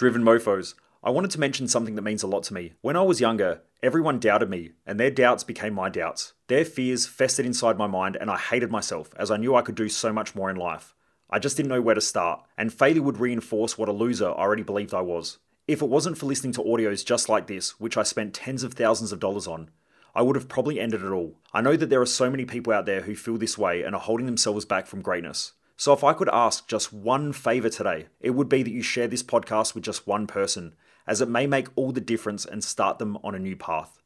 [0.00, 0.72] Driven Mofos.
[1.04, 2.72] I wanted to mention something that means a lot to me.
[2.80, 6.32] When I was younger, everyone doubted me, and their doubts became my doubts.
[6.46, 9.74] Their fears festered inside my mind, and I hated myself as I knew I could
[9.74, 10.94] do so much more in life.
[11.28, 14.36] I just didn't know where to start, and failure would reinforce what a loser I
[14.36, 15.36] already believed I was.
[15.68, 18.72] If it wasn't for listening to audios just like this, which I spent tens of
[18.72, 19.68] thousands of dollars on,
[20.14, 21.34] I would have probably ended it all.
[21.52, 23.94] I know that there are so many people out there who feel this way and
[23.94, 25.52] are holding themselves back from greatness.
[25.80, 29.08] So, if I could ask just one favor today, it would be that you share
[29.08, 30.74] this podcast with just one person,
[31.06, 33.98] as it may make all the difference and start them on a new path.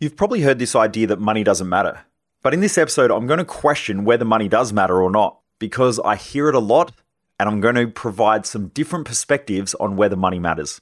[0.00, 2.06] You've probably heard this idea that money doesn't matter.
[2.42, 6.00] But in this episode, I'm going to question whether money does matter or not, because
[6.00, 6.92] I hear it a lot,
[7.38, 10.80] and I'm going to provide some different perspectives on whether money matters.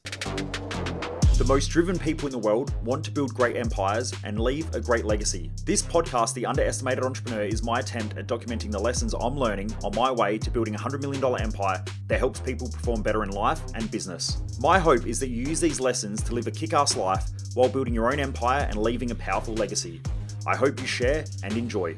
[1.36, 4.80] The most driven people in the world want to build great empires and leave a
[4.80, 5.50] great legacy.
[5.66, 9.94] This podcast, The Underestimated Entrepreneur, is my attempt at documenting the lessons I'm learning on
[9.94, 13.60] my way to building a $100 million empire that helps people perform better in life
[13.74, 14.38] and business.
[14.60, 17.68] My hope is that you use these lessons to live a kick ass life while
[17.68, 20.00] building your own empire and leaving a powerful legacy.
[20.46, 21.96] I hope you share and enjoy.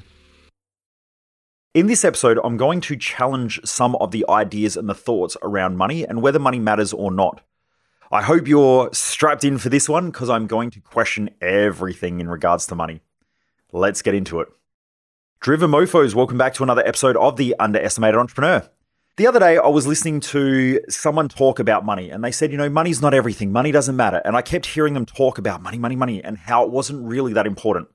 [1.74, 5.76] In this episode, I'm going to challenge some of the ideas and the thoughts around
[5.76, 7.42] money and whether money matters or not.
[8.10, 12.28] I hope you're strapped in for this one because I'm going to question everything in
[12.30, 13.02] regards to money.
[13.70, 14.48] Let's get into it.
[15.40, 18.66] Driven Mofos, welcome back to another episode of The Underestimated Entrepreneur.
[19.18, 22.56] The other day, I was listening to someone talk about money, and they said, you
[22.56, 24.22] know, money's not everything, money doesn't matter.
[24.24, 27.34] And I kept hearing them talk about money, money, money, and how it wasn't really
[27.34, 27.88] that important.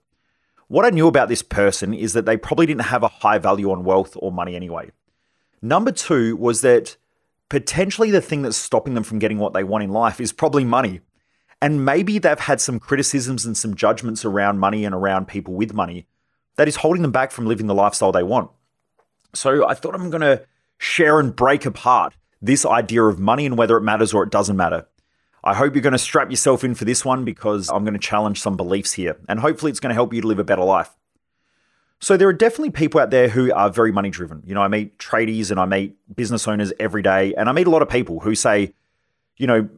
[0.67, 3.71] What I knew about this person is that they probably didn't have a high value
[3.71, 4.91] on wealth or money anyway.
[5.59, 6.97] Number two was that
[7.53, 10.65] potentially the thing that's stopping them from getting what they want in life is probably
[10.65, 11.01] money.
[11.61, 15.71] And maybe they've had some criticisms and some judgments around money and around people with
[15.71, 16.07] money
[16.55, 18.49] that is holding them back from living the lifestyle they want.
[19.35, 20.43] So I thought I'm going to
[20.79, 24.57] share and break apart this idea of money and whether it matters or it doesn't
[24.57, 24.87] matter.
[25.43, 27.99] I hope you're going to strap yourself in for this one because I'm going to
[27.99, 30.63] challenge some beliefs here and hopefully it's going to help you to live a better
[30.63, 30.89] life.
[32.03, 34.43] So there are definitely people out there who are very money driven.
[34.45, 37.65] You know, I meet tradies and I meet business owners every day, and I meet
[37.65, 38.73] a lot of people who say,
[39.37, 39.69] you know,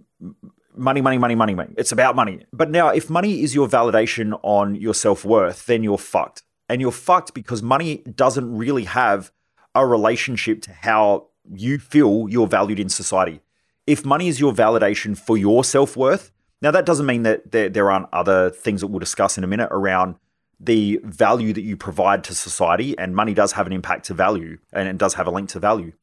[0.75, 1.75] money, money, money, money, money.
[1.77, 2.43] It's about money.
[2.51, 6.41] But now, if money is your validation on your self worth, then you're fucked.
[6.67, 9.31] And you're fucked because money doesn't really have
[9.75, 13.41] a relationship to how you feel you're valued in society.
[13.85, 17.69] If money is your validation for your self worth, now that doesn't mean that there,
[17.69, 20.15] there aren't other things that we'll discuss in a minute around
[20.59, 24.57] the value that you provide to society, and money does have an impact to value
[24.71, 25.93] and it does have a link to value.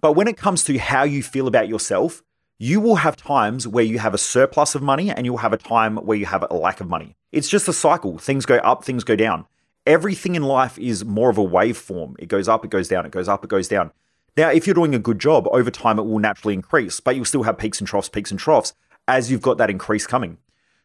[0.00, 2.22] But when it comes to how you feel about yourself,
[2.58, 5.58] you will have times where you have a surplus of money and you'll have a
[5.58, 7.16] time where you have a lack of money.
[7.32, 8.18] It's just a cycle.
[8.18, 9.46] Things go up, things go down.
[9.86, 12.16] Everything in life is more of a waveform.
[12.18, 13.92] It goes up, it goes down, it goes up, it goes down.
[14.36, 17.24] Now, if you're doing a good job, over time it will naturally increase, but you'll
[17.24, 18.74] still have peaks and troughs, peaks and troughs
[19.08, 20.38] as you've got that increase coming.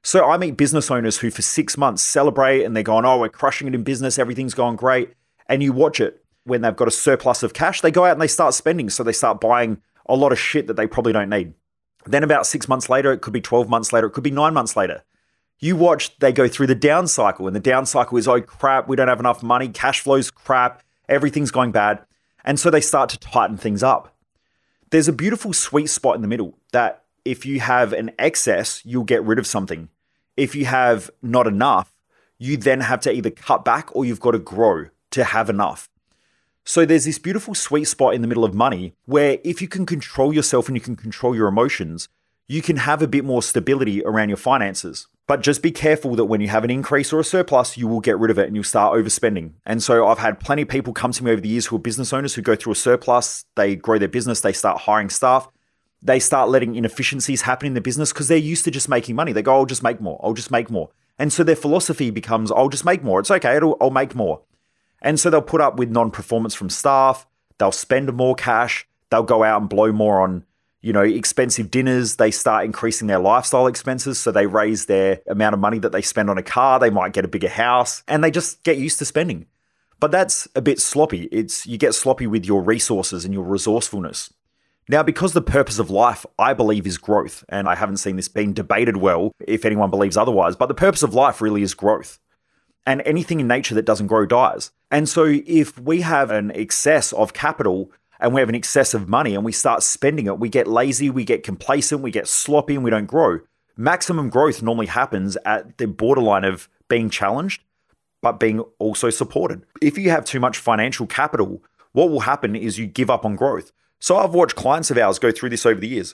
[0.05, 3.27] So I meet business owners who for six months celebrate and they're going, oh, we're
[3.27, 5.16] crushing it in business, everything's going great.
[5.49, 8.21] And you watch it when they've got a surplus of cash, they go out and
[8.21, 8.91] they start spending.
[8.91, 11.55] So they start buying a lot of shit that they probably don't need.
[12.05, 14.53] Then about six months later, it could be 12 months later, it could be nine
[14.53, 15.03] months later.
[15.57, 18.87] You watch, they go through the down cycle, and the down cycle is, oh crap,
[18.87, 22.05] we don't have enough money, cash flow's crap, everything's going bad.
[22.43, 24.16] And so they start to tighten things up.
[24.91, 29.03] There's a beautiful sweet spot in the middle that if you have an excess, you'll
[29.03, 29.89] get rid of something
[30.38, 31.94] if you have not enough,
[32.38, 35.90] you then have to either cut back or you've got to grow to have enough.
[36.66, 39.85] So there's this beautiful sweet spot in the middle of money where if you can
[39.85, 42.09] control yourself and you can control your emotions,
[42.47, 45.07] you can have a bit more stability around your finances.
[45.28, 48.00] But just be careful that when you have an increase or a surplus, you will
[48.00, 49.53] get rid of it and you'll start overspending.
[49.66, 51.79] And so I've had plenty of people come to me over the years who are
[51.79, 55.47] business owners who go through a surplus, they grow their business, they start hiring staff,
[56.05, 59.33] they start letting inefficiencies happen in the business because they're used to just making money.
[59.33, 60.19] They go, I'll just make more.
[60.23, 60.91] I'll just make more.
[61.17, 63.19] And so their philosophy becomes, I'll just make more.
[63.19, 63.59] It's okay.
[63.81, 64.41] I'll make more.
[65.01, 67.25] And so they'll put up with non-performance from staff.
[67.57, 68.88] They'll spend more cash.
[69.09, 70.45] They'll go out and blow more on,
[70.81, 72.17] you know, expensive dinners.
[72.17, 74.19] They start increasing their lifestyle expenses.
[74.19, 76.79] So they raise their amount of money that they spend on a car.
[76.79, 79.47] They might get a bigger house and they just get used to spending.
[79.99, 81.23] But that's a bit sloppy.
[81.31, 84.31] It's you get sloppy with your resources and your resourcefulness.
[84.87, 88.28] Now, because the purpose of life, I believe, is growth, and I haven't seen this
[88.28, 92.20] being debated well if anyone believes otherwise, but the purpose of life really is growth.
[92.85, 94.72] And anything in nature that doesn't grow dies.
[94.91, 99.09] And so, if we have an excess of capital and we have an excess of
[99.09, 102.76] money and we start spending it, we get lazy, we get complacent, we get sloppy,
[102.76, 103.40] and we don't grow.
[103.76, 107.64] Maximum growth normally happens at the borderline of being challenged,
[108.22, 109.64] but being also supported.
[109.82, 113.35] If you have too much financial capital, what will happen is you give up on
[113.35, 113.72] growth.
[114.05, 116.13] So I've watched clients of ours go through this over the years.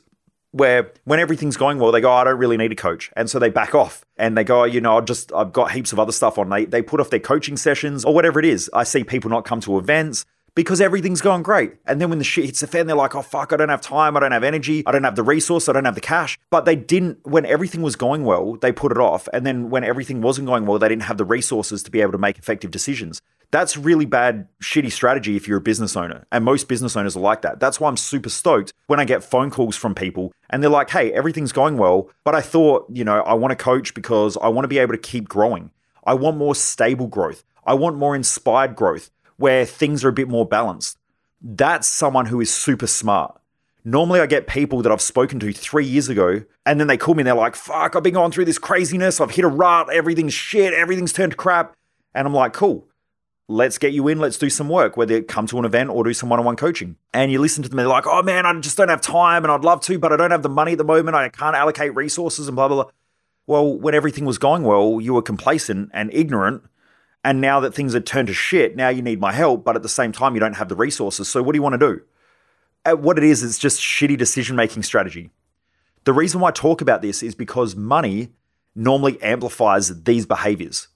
[0.51, 3.11] where when everything's going well, they go, oh, I don't really need a coach.
[3.15, 5.71] And so they back off and they go, oh, you know, I've just, I've got
[5.71, 6.49] heaps of other stuff on.
[6.49, 8.69] They, they put off their coaching sessions or whatever it is.
[8.73, 11.75] I see people not come to events because everything's going great.
[11.85, 13.79] And then when the shit hits the fan, they're like, oh, fuck, I don't have
[13.79, 14.17] time.
[14.17, 14.83] I don't have energy.
[14.85, 15.69] I don't have the resource.
[15.69, 16.37] I don't have the cash.
[16.49, 19.29] But they didn't, when everything was going well, they put it off.
[19.31, 22.11] And then when everything wasn't going well, they didn't have the resources to be able
[22.11, 23.21] to make effective decisions.
[23.51, 26.25] That's really bad, shitty strategy if you're a business owner.
[26.31, 27.59] And most business owners are like that.
[27.59, 30.89] That's why I'm super stoked when I get phone calls from people and they're like,
[30.89, 34.47] hey, everything's going well, but I thought, you know, I want to coach because I
[34.47, 35.71] want to be able to keep growing.
[36.05, 37.43] I want more stable growth.
[37.65, 40.97] I want more inspired growth where things are a bit more balanced.
[41.41, 43.37] That's someone who is super smart.
[43.83, 47.15] Normally, I get people that I've spoken to three years ago, and then they call
[47.15, 49.19] me and they're like, fuck, I've been going through this craziness.
[49.19, 49.91] I've hit a rut.
[49.91, 50.73] Everything's shit.
[50.73, 51.73] Everything's turned crap.
[52.13, 52.87] And I'm like, cool
[53.51, 56.03] let's get you in, let's do some work, whether it come to an event or
[56.03, 56.95] do some one on one coaching.
[57.13, 59.51] And you listen to them, they're like, oh man, I just don't have time and
[59.51, 61.15] I'd love to, but I don't have the money at the moment.
[61.15, 62.91] I can't allocate resources and blah, blah, blah.
[63.47, 66.63] Well, when everything was going well, you were complacent and ignorant.
[67.23, 69.83] And now that things are turned to shit, now you need my help, but at
[69.83, 71.27] the same time, you don't have the resources.
[71.27, 72.01] So what do you want to do?
[72.83, 75.29] Uh, what it is, it's just shitty decision making strategy.
[76.03, 78.31] The reason why I talk about this is because money
[78.73, 80.87] normally amplifies these behaviors.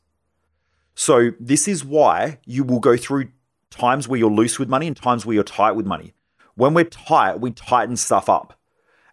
[0.96, 3.30] So this is why you will go through
[3.70, 6.14] times where you're loose with money and times where you're tight with money.
[6.56, 8.58] When we're tight, we tighten stuff up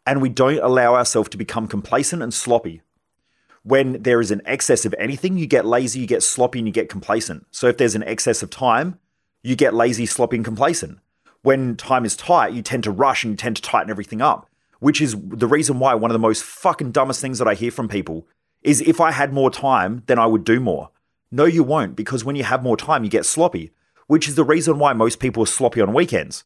[0.07, 2.83] and we don't allow ourselves to become complacent and sloppy.
[3.65, 6.73] When there is an excess of anything, you get lazy, you get sloppy, and you
[6.73, 7.47] get complacent.
[7.53, 8.99] So if there's an excess of time,
[9.43, 10.99] you get lazy, sloppy, and complacent.
[11.43, 14.49] When time is tight, you tend to rush and you tend to tighten everything up,
[14.81, 17.71] which is the reason why one of the most fucking dumbest things that I hear
[17.71, 18.27] from people
[18.63, 20.91] is if I had more time, then I would do more.
[21.35, 23.71] No, you won't, because when you have more time, you get sloppy,
[24.07, 26.45] which is the reason why most people are sloppy on weekends.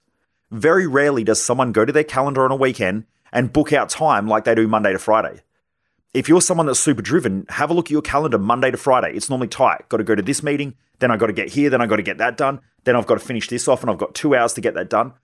[0.53, 4.29] Very rarely does someone go to their calendar on a weekend and book out time
[4.29, 5.43] like they do Monday to Friday.
[6.15, 9.13] If you're someone that's super driven, have a look at your calendar Monday to Friday.
[9.17, 9.89] It's normally tight.
[9.89, 11.97] Got to go to this meeting, then I got to get here, then I got
[11.97, 14.37] to get that done, then I've got to finish this off, and I've got two
[14.37, 15.15] hours to get that done.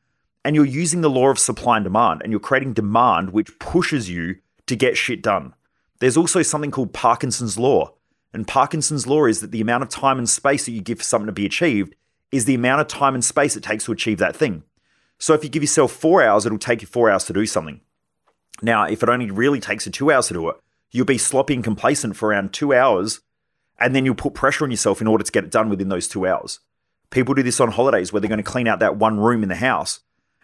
[0.44, 4.11] And you're using the law of supply and demand, and you're creating demand which pushes
[4.11, 5.55] you to get shit done.
[6.00, 7.94] There's also something called Parkinson's Law.
[8.32, 11.05] And Parkinson's law is that the amount of time and space that you give for
[11.05, 11.94] something to be achieved
[12.31, 14.62] is the amount of time and space it takes to achieve that thing.
[15.19, 17.81] So if you give yourself four hours, it'll take you four hours to do something.
[18.62, 20.56] Now, if it only really takes you two hours to do it,
[20.90, 23.20] you'll be sloppy and complacent for around two hours,
[23.79, 26.08] and then you'll put pressure on yourself in order to get it done within those
[26.08, 26.61] two hours.
[27.11, 29.49] People do this on holidays where they're going to clean out that one room in
[29.49, 30.00] the house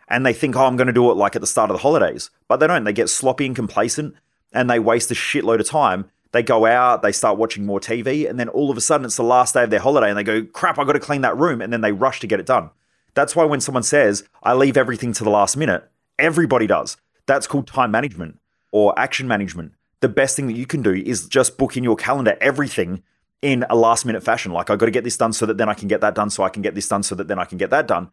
[0.09, 1.83] and they think, oh, I'm going to do it like at the start of the
[1.83, 2.31] holidays.
[2.47, 2.85] But they don't.
[2.85, 4.15] They get sloppy and complacent
[4.53, 8.29] and they waste a shitload of time they go out, they start watching more TV,
[8.29, 10.23] and then all of a sudden it's the last day of their holiday and they
[10.23, 11.61] go, crap, I got to clean that room.
[11.61, 12.71] And then they rush to get it done.
[13.15, 15.89] That's why when someone says, I leave everything to the last minute,
[16.19, 16.97] everybody does.
[17.27, 18.39] That's called time management
[18.73, 19.73] or action management.
[20.01, 23.03] The best thing that you can do is just book in your calendar everything
[23.41, 24.53] in a last minute fashion.
[24.53, 26.31] Like, I got to get this done so that then I can get that done,
[26.31, 28.11] so I can get this done so that then I can get that done.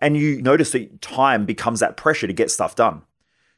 [0.00, 3.02] And you notice that time becomes that pressure to get stuff done.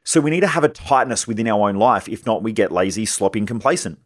[0.04, 2.08] So we need to have a tightness within our own life.
[2.08, 3.98] If not, we get lazy, sloppy, and complacent.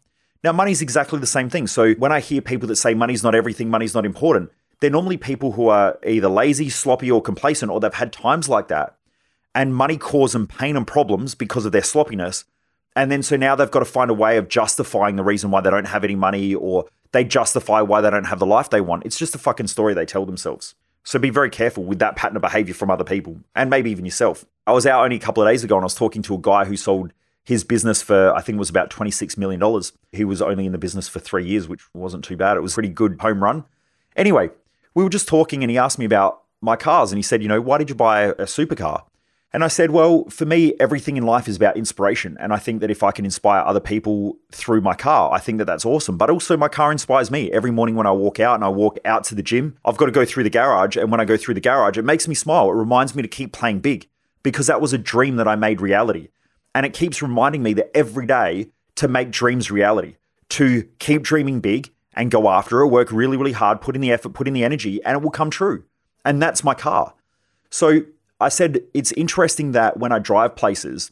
[0.44, 1.66] Now, money's exactly the same thing.
[1.66, 4.50] So when I hear people that say money's not everything, money's not important,
[4.80, 8.68] they're normally people who are either lazy, sloppy, or complacent, or they've had times like
[8.68, 8.96] that.
[9.54, 12.44] And money causes them pain and problems because of their sloppiness.
[12.94, 15.62] And then so now they've got to find a way of justifying the reason why
[15.62, 18.80] they don't have any money or they justify why they don't have the life they
[18.80, 19.06] want.
[19.06, 20.74] It's just a fucking story they tell themselves.
[21.02, 24.04] So be very careful with that pattern of behavior from other people and maybe even
[24.04, 24.44] yourself.
[24.66, 26.38] I was out only a couple of days ago and I was talking to a
[26.38, 27.12] guy who sold
[27.44, 29.62] his business for, I think it was about $26 million.
[30.10, 32.56] He was only in the business for three years, which wasn't too bad.
[32.56, 33.64] It was a pretty good home run.
[34.16, 34.50] Anyway,
[34.94, 37.48] we were just talking and he asked me about my cars and he said, you
[37.48, 39.04] know, why did you buy a supercar?
[39.52, 42.36] And I said, well, for me, everything in life is about inspiration.
[42.40, 45.58] And I think that if I can inspire other people through my car, I think
[45.58, 46.18] that that's awesome.
[46.18, 47.50] But also, my car inspires me.
[47.52, 50.06] Every morning when I walk out and I walk out to the gym, I've got
[50.06, 50.96] to go through the garage.
[50.96, 52.68] And when I go through the garage, it makes me smile.
[52.68, 54.08] It reminds me to keep playing big
[54.46, 56.28] because that was a dream that I made reality.
[56.72, 60.14] And it keeps reminding me that every day to make dreams reality,
[60.50, 64.12] to keep dreaming big and go after it, work really, really hard, put in the
[64.12, 65.82] effort, put in the energy, and it will come true.
[66.24, 67.14] And that's my car.
[67.70, 68.02] So
[68.40, 71.10] I said, it's interesting that when I drive places,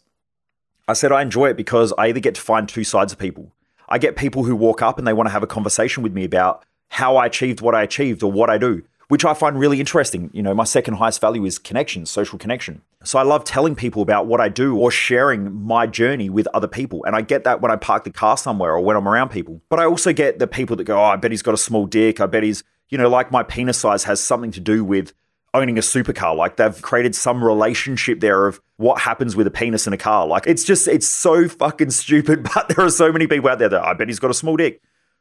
[0.86, 3.50] I said I enjoy it because I either get to find two sides of people.
[3.88, 6.22] I get people who walk up and they want to have a conversation with me
[6.22, 9.80] about how I achieved what I achieved or what I do, which I find really
[9.80, 10.30] interesting.
[10.32, 12.82] You know, my second highest value is connection, social connection.
[13.04, 16.66] So I love telling people about what I do or sharing my journey with other
[16.66, 17.04] people.
[17.04, 19.60] And I get that when I park the car somewhere or when I'm around people.
[19.68, 21.86] But I also get the people that go, oh, I bet he's got a small
[21.86, 22.20] dick.
[22.20, 25.12] I bet he's, you know, like my penis size has something to do with
[25.52, 26.34] owning a supercar.
[26.36, 30.26] Like they've created some relationship there of what happens with a penis in a car.
[30.26, 32.48] Like it's just, it's so fucking stupid.
[32.54, 34.56] But there are so many people out there that I bet he's got a small
[34.56, 34.80] dick.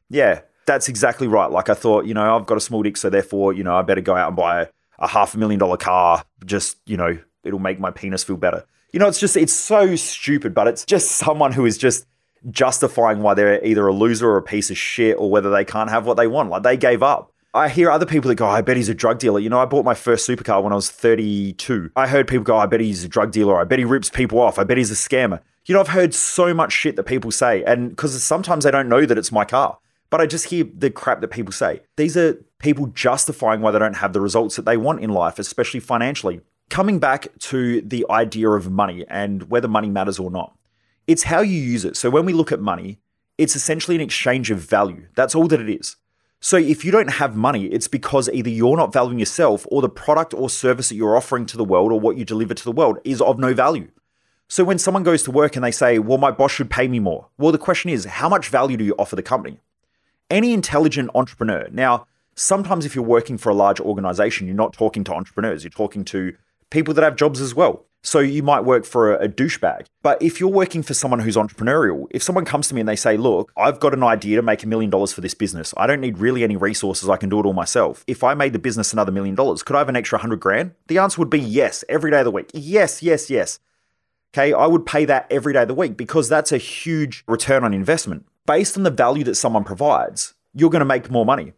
[0.10, 1.52] Yeah, that's exactly right.
[1.52, 3.82] Like I thought, you know, I've got a small dick, so therefore, you know, I
[3.82, 4.68] better go out and buy a,
[5.00, 6.24] a half a million dollar car.
[6.46, 8.66] Just, you know, it'll make my penis feel better.
[8.92, 12.06] You know, it's just, it's so stupid, but it's just someone who is just
[12.52, 15.90] justifying why they're either a loser or a piece of shit or whether they can't
[15.90, 16.50] have what they want.
[16.50, 17.32] Like they gave up.
[17.56, 19.40] I hear other people that go, I bet he's a drug dealer.
[19.40, 21.92] You know, I bought my first supercar when I was 32.
[21.96, 23.60] I heard people go, I bet he's a drug dealer.
[23.60, 24.58] I bet he rips people off.
[24.58, 25.40] I bet he's a scammer.
[25.66, 28.90] You know, I've heard so much shit that people say, and because sometimes they don't
[28.90, 29.78] know that it's my car,
[30.10, 31.82] but I just hear the crap that people say.
[31.96, 35.38] These are people justifying why they don't have the results that they want in life,
[35.38, 36.42] especially financially.
[36.74, 40.58] Coming back to the idea of money and whether money matters or not,
[41.06, 41.96] it's how you use it.
[41.96, 42.98] So when we look at money,
[43.38, 45.06] it's essentially an exchange of value.
[45.14, 45.98] That's all that it is.
[46.40, 49.88] So if you don't have money, it's because either you're not valuing yourself or the
[49.88, 52.72] product or service that you're offering to the world or what you deliver to the
[52.72, 53.92] world is of no value.
[54.48, 56.98] So when someone goes to work and they say, well, my boss should pay me
[56.98, 59.60] more, well, the question is, how much value do you offer the company?
[60.32, 65.04] Any intelligent entrepreneur, now, sometimes if you're working for a large organization, you're not talking
[65.04, 66.36] to entrepreneurs, you're talking to
[66.74, 67.86] people that have jobs as well.
[68.02, 69.86] So you might work for a, a, douchebag.
[70.02, 72.98] But if you're working for someone who's entrepreneurial, if someone comes to me and they
[72.98, 75.74] say, look, I've got an idea to make a million dollars for this business.
[75.78, 77.08] I don't need really any resources.
[77.08, 78.04] I can do it all myself.
[78.08, 80.72] If I made the business another million dollars, could I have an extra hundred grand?
[80.88, 82.50] The answer would be yes, every day of the week.
[82.54, 83.60] Yes, yes, yes.
[84.34, 87.64] Okay, I would pay that every day of the week because that's a huge return
[87.64, 88.26] on investment.
[88.46, 91.54] Based on the value that someone provides, you're going to make more money.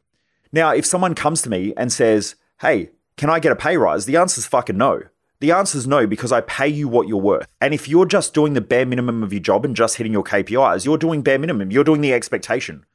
[0.51, 4.05] Now, if someone comes to me and says, hey, can I get a pay rise?
[4.05, 5.03] The answer is fucking no.
[5.39, 7.47] The answer is no, because I pay you what you're worth.
[7.61, 10.23] And if you're just doing the bare minimum of your job and just hitting your
[10.23, 11.71] KPIs, you're doing bare minimum.
[11.71, 12.85] You're doing the expectation.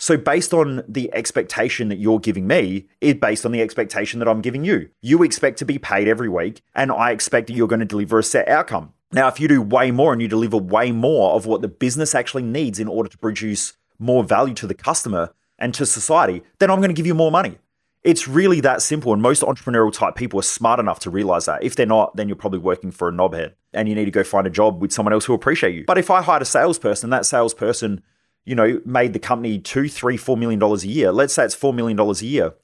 [0.00, 4.28] So, based on the expectation that you're giving me, is based on the expectation that
[4.28, 4.90] I'm giving you.
[5.02, 8.20] You expect to be paid every week, and I expect that you're going to deliver
[8.20, 8.92] a set outcome.
[9.10, 12.14] Now, if you do way more and you deliver way more of what the business
[12.14, 16.70] actually needs in order to produce more value to the customer and to society, then
[16.70, 17.58] I'm going to give you more money.
[18.04, 19.12] It's really that simple.
[19.12, 21.62] And most entrepreneurial type people are smart enough to realize that.
[21.62, 24.22] If they're not, then you're probably working for a knobhead and you need to go
[24.22, 25.84] find a job with someone else who appreciate you.
[25.86, 28.02] But if I hired a salesperson, that salesperson,
[28.44, 31.12] you know, made the company two, three, four million dollars a year.
[31.12, 32.54] Let's say it's four million dollars a year.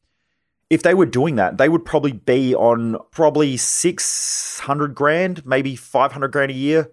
[0.71, 6.29] If they were doing that, they would probably be on probably 600 grand, maybe 500
[6.29, 6.91] grand a year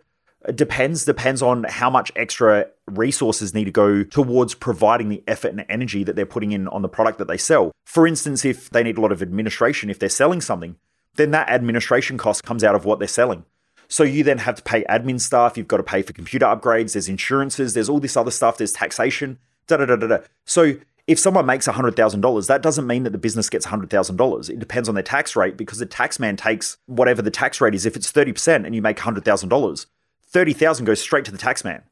[0.55, 5.65] depends depends on how much extra resources need to go towards providing the effort and
[5.69, 7.71] energy that they're putting in on the product that they sell.
[7.85, 10.77] For instance, if they need a lot of administration if they're selling something,
[11.15, 13.45] then that administration cost comes out of what they're selling.
[13.87, 16.93] So you then have to pay admin staff, you've got to pay for computer upgrades,
[16.93, 20.17] there's insurances, there's all this other stuff, there's taxation, da da da da da.
[20.45, 20.75] So
[21.07, 24.49] if someone makes $100,000, that doesn't mean that the business gets $100,000.
[24.49, 27.75] It depends on their tax rate because the tax man takes whatever the tax rate
[27.75, 27.85] is.
[27.85, 29.85] If it's 30% and you make $100,000,
[30.31, 31.83] 30,000 goes straight to the taxman.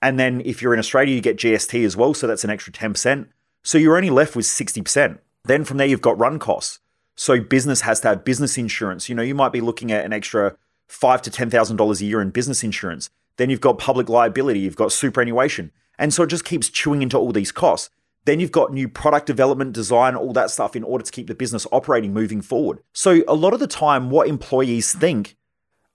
[0.00, 2.14] And then if you're in Australia, you get GST as well.
[2.14, 3.26] So that's an extra 10%.
[3.62, 5.18] So you're only left with 60%.
[5.44, 6.78] Then from there, you've got run costs.
[7.16, 9.08] So business has to have business insurance.
[9.08, 10.56] You know, you might be looking at an extra
[10.88, 13.10] five to $10,000 a year in business insurance.
[13.36, 15.72] Then you've got public liability, you've got superannuation.
[15.98, 17.90] And so it just keeps chewing into all these costs.
[18.24, 21.34] Then you've got new product development, design, all that stuff in order to keep the
[21.34, 22.80] business operating moving forward.
[22.92, 25.36] So a lot of the time, what employees think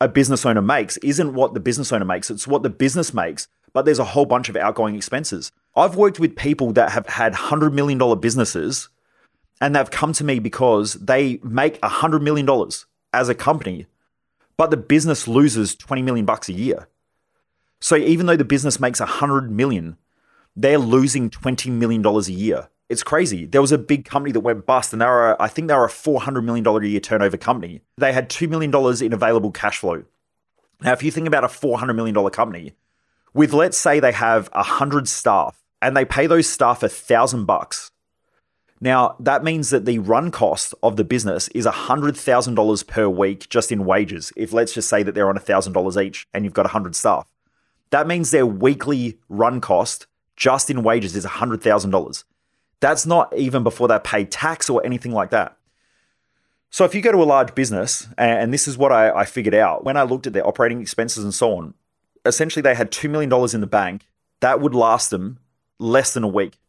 [0.01, 3.47] a business owner makes isn't what the business owner makes, it's what the business makes,
[3.73, 5.51] but there's a whole bunch of outgoing expenses.
[5.75, 8.89] I've worked with people that have had $100 million businesses
[9.61, 12.47] and they've come to me because they make $100 million
[13.13, 13.87] as a company,
[14.57, 16.87] but the business loses 20 million bucks a year.
[17.81, 19.97] So even though the business makes 100 million,
[20.55, 22.69] they're losing 20 million dollars a year.
[22.89, 23.45] It's crazy.
[23.45, 25.85] There was a big company that went bust, and they were, I think they were
[25.85, 27.81] a $400 million a year turnover company.
[27.97, 30.03] They had $2 million in available cash flow.
[30.81, 32.73] Now, if you think about a $400 million company,
[33.33, 37.91] with let's say they have 100 staff and they pay those staff a thousand bucks.
[38.81, 43.71] Now, that means that the run cost of the business is $100,000 per week just
[43.71, 44.31] in wages.
[44.37, 47.27] If let's just say that they're on $1,000 each and you've got 100 staff,
[47.91, 52.23] that means their weekly run cost just in wages is $100,000.
[52.79, 55.57] That's not even before they pay tax or anything like that.
[56.69, 59.55] So if you go to a large business, and this is what I, I figured
[59.55, 61.73] out when I looked at their operating expenses and so on,
[62.25, 64.07] essentially they had $2 million in the bank.
[64.39, 65.39] That would last them
[65.79, 66.59] less than a week.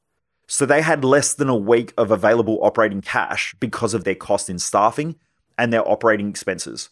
[0.46, 4.50] So they had less than a week of available operating cash because of their cost
[4.50, 5.16] in staffing
[5.56, 6.88] and their operating expenses.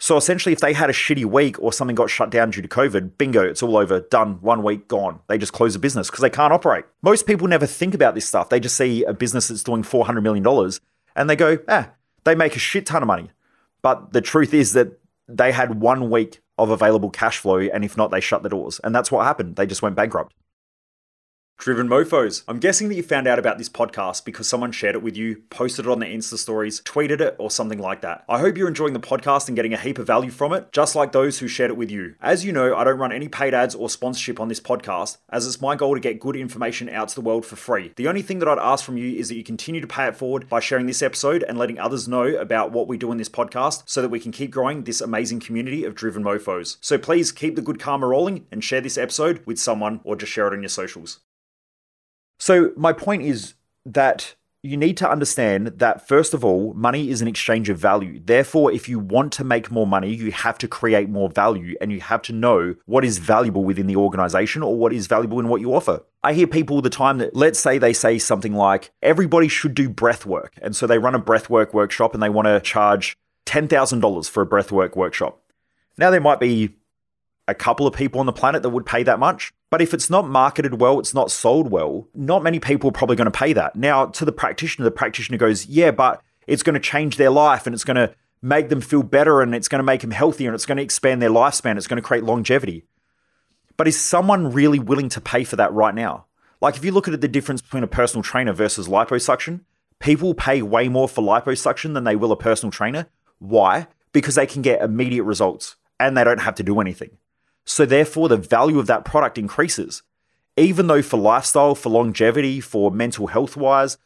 [0.00, 2.68] So essentially, if they had a shitty week or something got shut down due to
[2.68, 5.20] COVID, bingo, it's all over, done, one week, gone.
[5.26, 6.84] They just close the business because they can't operate.
[7.02, 8.48] Most people never think about this stuff.
[8.48, 10.46] They just see a business that's doing $400 million
[11.16, 11.90] and they go, ah,
[12.24, 13.30] They make a shit ton of money.
[13.82, 17.96] But the truth is that they had one week of available cash flow, and if
[17.96, 18.80] not, they shut the doors.
[18.82, 19.56] And that's what happened.
[19.56, 20.34] They just went bankrupt.
[21.58, 22.44] Driven Mofos.
[22.46, 25.42] I'm guessing that you found out about this podcast because someone shared it with you,
[25.50, 28.24] posted it on their Insta stories, tweeted it, or something like that.
[28.28, 30.94] I hope you're enjoying the podcast and getting a heap of value from it, just
[30.94, 32.14] like those who shared it with you.
[32.22, 35.48] As you know, I don't run any paid ads or sponsorship on this podcast, as
[35.48, 37.92] it's my goal to get good information out to the world for free.
[37.96, 40.16] The only thing that I'd ask from you is that you continue to pay it
[40.16, 43.28] forward by sharing this episode and letting others know about what we do in this
[43.28, 46.76] podcast so that we can keep growing this amazing community of driven mofos.
[46.80, 50.30] So please keep the good karma rolling and share this episode with someone or just
[50.30, 51.18] share it on your socials.
[52.38, 53.54] So, my point is
[53.84, 58.20] that you need to understand that, first of all, money is an exchange of value.
[58.24, 61.92] Therefore, if you want to make more money, you have to create more value and
[61.92, 65.48] you have to know what is valuable within the organization or what is valuable in
[65.48, 66.02] what you offer.
[66.24, 69.74] I hear people all the time that, let's say, they say something like, everybody should
[69.74, 70.54] do breath work.
[70.60, 73.16] And so they run a breath work workshop and they want to charge
[73.46, 75.40] $10,000 for a breath work workshop.
[75.96, 76.74] Now, there might be
[77.46, 79.52] a couple of people on the planet that would pay that much.
[79.70, 83.16] But if it's not marketed well, it's not sold well, not many people are probably
[83.16, 83.76] going to pay that.
[83.76, 87.66] Now, to the practitioner, the practitioner goes, Yeah, but it's going to change their life
[87.66, 90.48] and it's going to make them feel better and it's going to make them healthier
[90.48, 91.76] and it's going to expand their lifespan.
[91.76, 92.84] It's going to create longevity.
[93.76, 96.26] But is someone really willing to pay for that right now?
[96.60, 99.60] Like, if you look at the difference between a personal trainer versus liposuction,
[99.98, 103.06] people pay way more for liposuction than they will a personal trainer.
[103.38, 103.86] Why?
[104.12, 107.18] Because they can get immediate results and they don't have to do anything.
[107.70, 110.02] So, therefore, the value of that product increases.
[110.56, 113.98] Even though for lifestyle, for longevity, for mental health wise,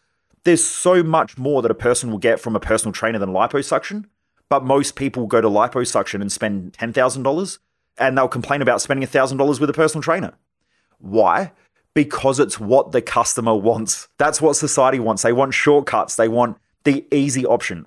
[0.42, 4.06] there's so much more that a person will get from a personal trainer than liposuction.
[4.48, 7.58] But most people go to liposuction and spend $10,000
[7.98, 10.34] and they'll complain about spending $1,000 with a personal trainer.
[10.98, 11.52] Why?
[11.94, 14.08] Because it's what the customer wants.
[14.18, 15.22] That's what society wants.
[15.22, 17.86] They want shortcuts, they want the easy option.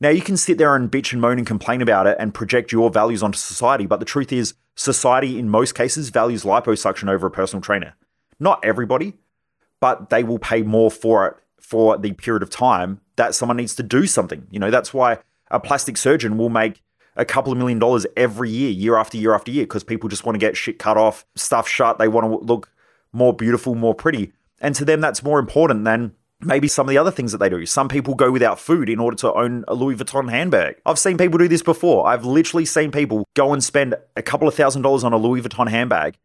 [0.00, 2.72] Now, you can sit there and bitch and moan and complain about it and project
[2.72, 7.26] your values onto society, but the truth is, Society, in most cases, values liposuction over
[7.26, 7.94] a personal trainer.
[8.40, 9.14] Not everybody,
[9.80, 13.74] but they will pay more for it for the period of time that someone needs
[13.76, 14.46] to do something.
[14.50, 15.18] You know, that's why
[15.50, 16.82] a plastic surgeon will make
[17.16, 20.26] a couple of million dollars every year, year after year after year, because people just
[20.26, 21.98] want to get shit cut off, stuff shut.
[21.98, 22.70] They want to look
[23.12, 24.32] more beautiful, more pretty.
[24.60, 27.48] And to them, that's more important than maybe some of the other things that they
[27.48, 27.66] do.
[27.66, 30.76] Some people go without food in order to own a Louis Vuitton handbag.
[30.86, 32.06] I've seen people do this before.
[32.06, 35.42] I've literally seen people go and spend a couple of thousand dollars on a Louis
[35.42, 36.16] Vuitton handbag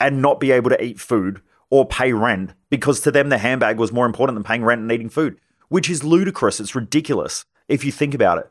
[0.00, 3.78] and not be able to eat food or pay rent because to them the handbag
[3.78, 5.38] was more important than paying rent and eating food,
[5.68, 6.60] which is ludicrous.
[6.60, 8.50] It's ridiculous if you think about it.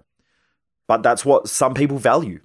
[0.87, 2.41] But that's what some people value.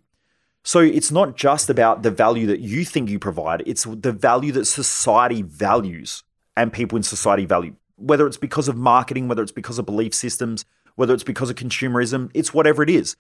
[0.65, 4.53] So it's not just about the value that you think you provide, it's the value
[4.53, 6.23] that society values
[6.57, 10.15] and people in society value whether it's because of marketing, whether it's because of belief
[10.15, 10.65] systems,
[10.97, 13.17] whether it's because of consumerism, it's whatever it is.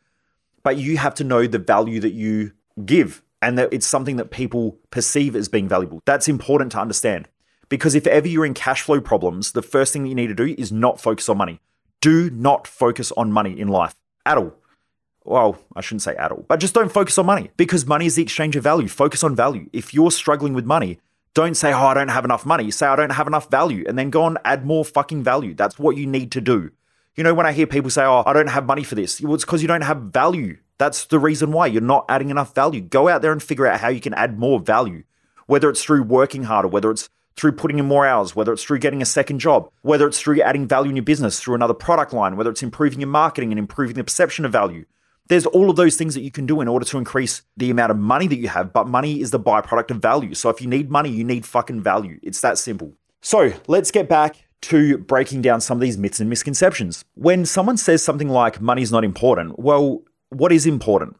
[0.63, 2.53] But you have to know the value that you
[2.85, 6.01] give and that it's something that people perceive as being valuable.
[6.05, 7.29] That's important to understand.
[7.69, 10.35] Because if ever you're in cash flow problems, the first thing that you need to
[10.35, 11.61] do is not focus on money.
[12.01, 13.95] Do not focus on money in life
[14.27, 14.55] at all.
[15.25, 18.17] Well, I shouldn't say at all, but just don't focus on money because money is
[18.17, 18.89] the exchange of value.
[18.89, 19.71] Focus on value.
[19.73, 20.99] If you're struggling with money,
[21.35, 22.71] don't say, oh, I don't have enough money.
[22.71, 23.85] Say, I don't have enough value.
[23.87, 25.55] And then go and add more fucking value.
[25.55, 26.71] That's what you need to do.
[27.15, 29.35] You know, when I hear people say, oh, I don't have money for this, well,
[29.35, 30.59] it's because you don't have value.
[30.79, 32.81] That's the reason why you're not adding enough value.
[32.81, 35.05] Go out there and figure out how you can add more value,
[35.47, 38.79] whether it's through working harder, whether it's through putting in more hours, whether it's through
[38.79, 42.13] getting a second job, whether it's through adding value in your business through another product
[42.13, 44.85] line, whether it's improving your marketing and improving the perception of value.
[45.29, 47.91] There's all of those things that you can do in order to increase the amount
[47.91, 50.35] of money that you have, but money is the byproduct of value.
[50.35, 52.19] So if you need money, you need fucking value.
[52.23, 52.93] It's that simple.
[53.21, 57.05] So let's get back to breaking down some of these myths and misconceptions.
[57.15, 61.17] When someone says something like money's not important, well, what is important?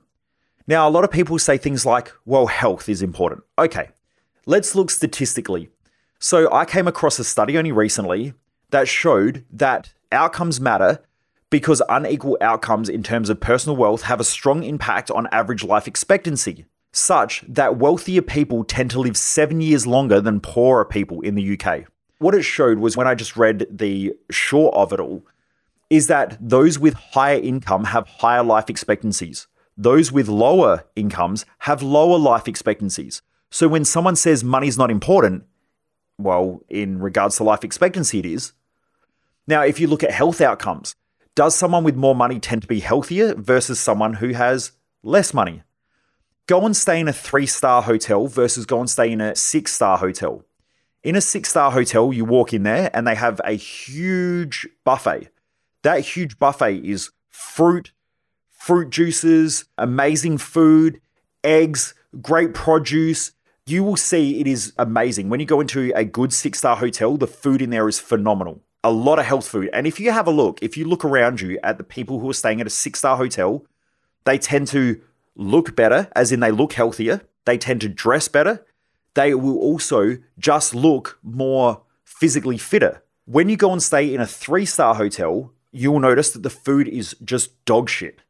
[0.67, 3.43] Now, a lot of people say things like, well, health is important.
[3.59, 3.91] Okay,
[4.47, 5.69] let's look statistically.
[6.19, 8.35] So I came across a study only recently
[8.71, 11.03] that showed that outcomes matter
[11.53, 15.87] because unequal outcomes in terms of personal wealth have a strong impact on average life
[15.87, 21.35] expectancy, such that wealthier people tend to live seven years longer than poorer people in
[21.35, 21.85] the UK.
[22.21, 25.27] What it showed was when I just read the short of it all,
[25.91, 29.47] is that those with higher income have higher life expectancies.
[29.77, 33.21] Those with lower incomes have lower life expectancies.
[33.51, 35.45] So when someone says money's not important,
[36.17, 38.55] well, in regards to life expectancy, it is.
[39.47, 40.95] Now, if you look at health outcomes,
[41.35, 45.63] does someone with more money tend to be healthier versus someone who has less money?
[46.47, 49.73] Go and stay in a three star hotel versus go and stay in a six
[49.73, 50.45] star hotel.
[51.03, 55.29] In a six star hotel, you walk in there and they have a huge buffet.
[55.83, 57.93] That huge buffet is fruit,
[58.51, 61.01] fruit juices, amazing food,
[61.43, 63.33] eggs, great produce.
[63.67, 65.29] You will see it is amazing.
[65.29, 68.61] When you go into a good six star hotel, the food in there is phenomenal.
[68.85, 69.71] A lot of health food.
[69.73, 72.29] And if you have a look, if you look around you at the people who
[72.31, 73.65] are staying at a six star hotel,
[74.25, 75.01] they tend to
[75.37, 77.23] look better, as in they look healthier.
[77.45, 78.65] They tend to dress better.
[79.15, 83.03] They will also just look more physically fitter.
[83.25, 86.51] When you go and stay in a three star hotel, you will notice that the
[86.51, 88.21] food is just dog shit.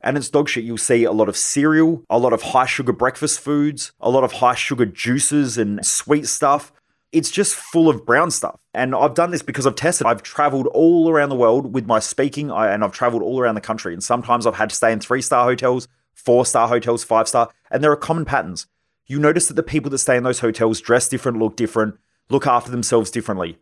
[0.00, 0.64] And it's dog shit.
[0.64, 4.24] You'll see a lot of cereal, a lot of high sugar breakfast foods, a lot
[4.24, 6.72] of high sugar juices and sweet stuff.
[7.12, 8.58] It's just full of brown stuff.
[8.72, 10.06] And I've done this because I've tested.
[10.06, 13.60] I've traveled all around the world with my speaking, and I've traveled all around the
[13.60, 13.92] country.
[13.92, 17.50] And sometimes I've had to stay in three star hotels, four star hotels, five star,
[17.70, 18.66] and there are common patterns.
[19.06, 21.98] You notice that the people that stay in those hotels dress different, look different,
[22.30, 23.58] look after themselves differently.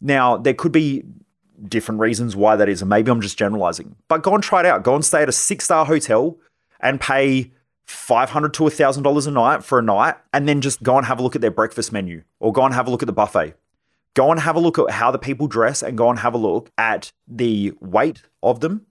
[0.00, 1.04] Now, there could be
[1.68, 3.96] different reasons why that is, and maybe I'm just generalizing.
[4.08, 4.82] But go and try it out.
[4.82, 6.38] Go and stay at a six star hotel
[6.80, 7.52] and pay
[7.86, 11.22] 500 to $1,000 a night for a night, and then just go and have a
[11.22, 13.54] look at their breakfast menu or go and have a look at the buffet.
[14.14, 16.38] Go and have a look at how the people dress and go and have a
[16.38, 18.86] look at the weight of them.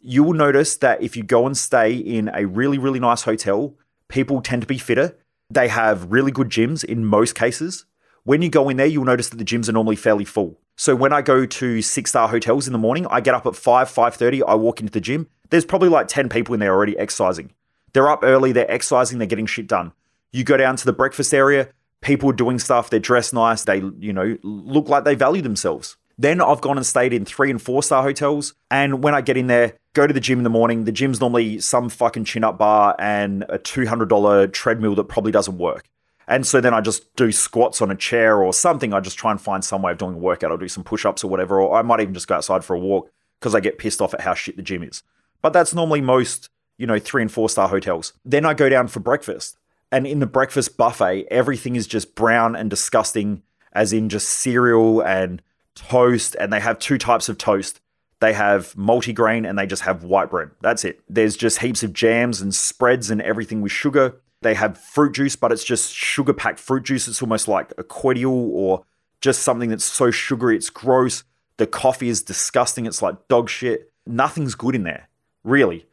[0.00, 3.74] You will notice that if you go and stay in a really, really nice hotel,
[4.08, 5.16] people tend to be fitter.
[5.50, 7.84] They have really good gyms in most cases.
[8.24, 10.58] When you go in there, you'll notice that the gyms are normally fairly full.
[10.76, 13.56] So when I go to six star hotels in the morning, I get up at
[13.56, 15.28] 5, 5.30, I walk into the gym.
[15.50, 17.52] There's probably like 10 people in there already exercising.
[17.92, 19.92] They're up early, they're exercising, they're getting shit done.
[20.32, 21.68] You go down to the breakfast area,
[22.00, 25.96] people are doing stuff, they're dressed nice, they, you know, look like they value themselves.
[26.18, 28.52] Then I've gone and stayed in three and four star hotels.
[28.70, 31.18] And when I get in there, go to the gym in the morning, the gym's
[31.18, 35.88] normally some fucking chin up bar and a $200 treadmill that probably doesn't work.
[36.28, 38.92] And so then I just do squats on a chair or something.
[38.92, 40.50] I just try and find some way of doing a workout.
[40.50, 41.60] I'll do some push ups or whatever.
[41.60, 44.12] Or I might even just go outside for a walk because I get pissed off
[44.12, 45.02] at how shit the gym is.
[45.40, 46.50] But that's normally most,
[46.80, 48.12] you know, three and four star hotels.
[48.24, 49.56] Then I go down for breakfast.
[49.92, 55.00] And in the breakfast buffet, everything is just brown and disgusting, as in just cereal
[55.00, 55.42] and
[55.74, 56.36] toast.
[56.38, 57.80] And they have two types of toast
[58.20, 60.50] they have multigrain and they just have white bread.
[60.60, 61.00] That's it.
[61.08, 64.14] There's just heaps of jams and spreads and everything with sugar.
[64.42, 67.08] They have fruit juice, but it's just sugar packed fruit juice.
[67.08, 68.84] It's almost like a cordial or
[69.20, 71.24] just something that's so sugary it's gross.
[71.56, 72.86] The coffee is disgusting.
[72.86, 73.90] It's like dog shit.
[74.06, 75.08] Nothing's good in there,
[75.42, 75.86] really.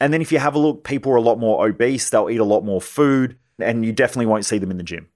[0.00, 2.10] And then if you have a look, people are a lot more obese.
[2.10, 5.08] They'll eat a lot more food, and you definitely won't see them in the gym.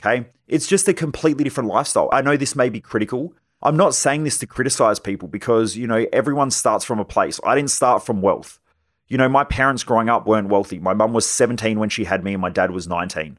[0.00, 0.26] Okay.
[0.48, 2.08] It's just a completely different lifestyle.
[2.12, 3.34] I know this may be critical.
[3.62, 7.40] I'm not saying this to criticize people because, you know, everyone starts from a place.
[7.42, 8.60] I didn't start from wealth.
[9.08, 10.78] You know, my parents growing up weren't wealthy.
[10.78, 13.38] My mum was 17 when she had me, and my dad was 19.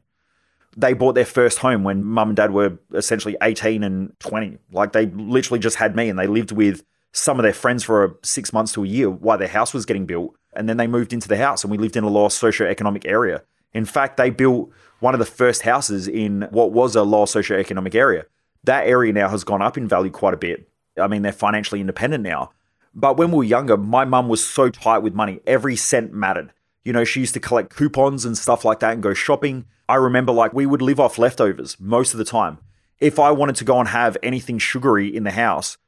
[0.76, 4.58] They bought their first home when mum and dad were essentially 18 and 20.
[4.72, 8.18] Like they literally just had me, and they lived with some of their friends for
[8.22, 10.36] six months to a year while their house was getting built.
[10.58, 13.42] And then they moved into the house, and we lived in a low socioeconomic area.
[13.72, 17.94] In fact, they built one of the first houses in what was a low socioeconomic
[17.94, 18.26] area.
[18.64, 20.68] That area now has gone up in value quite a bit.
[21.00, 22.50] I mean, they're financially independent now.
[22.92, 25.38] But when we were younger, my mum was so tight with money.
[25.46, 26.52] Every cent mattered.
[26.84, 29.66] You know, she used to collect coupons and stuff like that and go shopping.
[29.88, 32.58] I remember like we would live off leftovers most of the time.
[32.98, 35.78] If I wanted to go and have anything sugary in the house,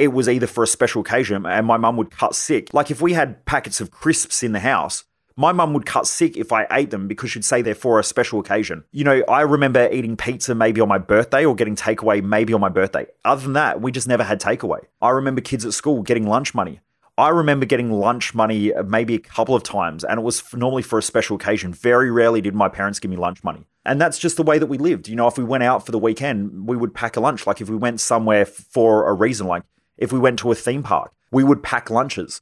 [0.00, 2.72] it was either for a special occasion and my mum would cut sick.
[2.72, 5.04] Like if we had packets of crisps in the house,
[5.36, 8.04] my mum would cut sick if I ate them because she'd say they're for a
[8.04, 8.84] special occasion.
[8.92, 12.60] You know, I remember eating pizza maybe on my birthday or getting takeaway maybe on
[12.60, 13.06] my birthday.
[13.24, 14.80] Other than that, we just never had takeaway.
[15.00, 16.80] I remember kids at school getting lunch money.
[17.18, 20.98] I remember getting lunch money maybe a couple of times, and it was normally for
[20.98, 21.74] a special occasion.
[21.74, 23.66] Very rarely did my parents give me lunch money.
[23.84, 25.08] And that's just the way that we lived.
[25.08, 27.46] You know, if we went out for the weekend, we would pack a lunch.
[27.46, 29.64] Like if we went somewhere for a reason, like
[30.00, 32.40] if we went to a theme park, we would pack lunches.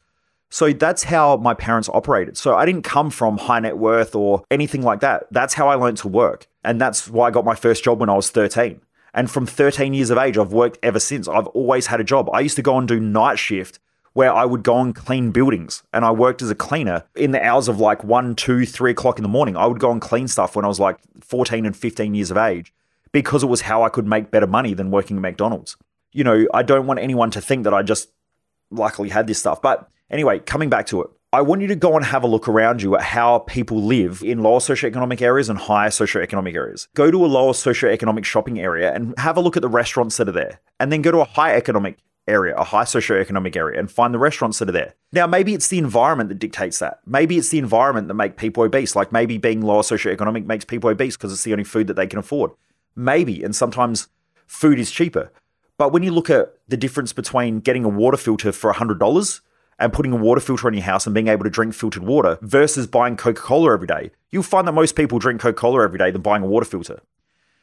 [0.50, 2.38] So that's how my parents operated.
[2.38, 5.26] So I didn't come from high net worth or anything like that.
[5.30, 6.46] That's how I learned to work.
[6.64, 8.80] And that's why I got my first job when I was 13.
[9.12, 11.28] And from 13 years of age, I've worked ever since.
[11.28, 12.30] I've always had a job.
[12.32, 13.78] I used to go and do night shift
[14.14, 15.82] where I would go and clean buildings.
[15.92, 19.18] And I worked as a cleaner in the hours of like one, two, three o'clock
[19.18, 19.56] in the morning.
[19.56, 22.36] I would go and clean stuff when I was like 14 and 15 years of
[22.36, 22.72] age
[23.12, 25.76] because it was how I could make better money than working at McDonald's.
[26.12, 28.10] You know, I don't want anyone to think that I just
[28.70, 29.62] luckily had this stuff.
[29.62, 31.10] But Anyway, coming back to it.
[31.30, 34.22] I want you to go and have a look around you at how people live
[34.22, 36.88] in lower socioeconomic areas and higher socioeconomic areas.
[36.94, 40.28] Go to a lower socioeconomic shopping area and have a look at the restaurants that
[40.28, 40.60] are there.
[40.80, 44.18] And then go to a high economic area, a high socioeconomic area, and find the
[44.18, 44.94] restaurants that are there.
[45.12, 47.00] Now, maybe it's the environment that dictates that.
[47.04, 48.96] Maybe it's the environment that makes people obese.
[48.96, 52.06] Like maybe being lower socioeconomic makes people obese because it's the only food that they
[52.06, 52.52] can afford.
[52.96, 54.08] Maybe, and sometimes
[54.46, 55.30] food is cheaper.
[55.78, 59.40] But when you look at the difference between getting a water filter for $100
[59.78, 62.36] and putting a water filter in your house and being able to drink filtered water
[62.42, 65.98] versus buying Coca Cola every day, you'll find that most people drink Coca Cola every
[65.98, 67.00] day than buying a water filter.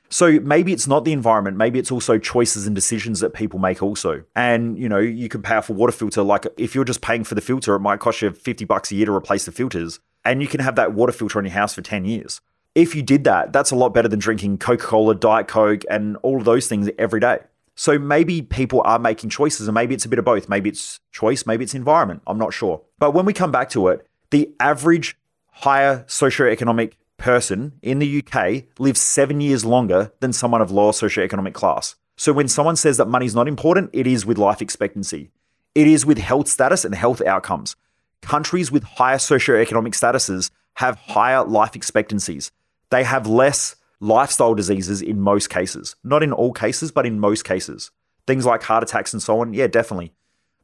[0.07, 3.83] So maybe it's not the environment, maybe it's also choices and decisions that people make
[3.83, 4.23] also.
[4.33, 7.25] And you know, you can pay off a water filter like if you're just paying
[7.25, 9.99] for the filter, it might cost you 50 bucks a year to replace the filters
[10.23, 12.39] and you can have that water filter in your house for 10 years.
[12.75, 16.37] If you did that, that's a lot better than drinking Coca-Cola, Diet Coke and all
[16.37, 17.39] of those things every day.
[17.75, 20.47] So maybe people are making choices and maybe it's a bit of both.
[20.47, 22.21] Maybe it's choice, maybe it's environment.
[22.25, 22.81] I'm not sure.
[22.99, 25.17] But when we come back to it, the average
[25.51, 31.53] higher socioeconomic person in the UK lives seven years longer than someone of lower socioeconomic
[31.53, 31.95] class.
[32.17, 35.31] So when someone says that money's not important, it is with life expectancy.
[35.73, 37.75] It is with health status and health outcomes.
[38.21, 42.51] Countries with higher socioeconomic statuses have higher life expectancies.
[42.89, 45.95] They have less lifestyle diseases in most cases.
[46.03, 47.91] Not in all cases, but in most cases.
[48.27, 50.13] Things like heart attacks and so on, yeah, definitely.